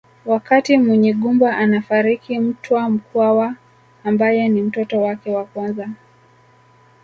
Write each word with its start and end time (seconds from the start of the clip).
Wakati 0.25 0.77
Munyigumba 0.77 1.57
anafariki 1.57 2.39
Mtwa 2.39 2.89
Mkwawa 2.89 3.55
ambaye 4.03 4.49
ni 4.49 4.61
mtoto 4.61 5.01
wake 5.01 5.31
wa 5.35 5.45
kwanza 5.45 5.89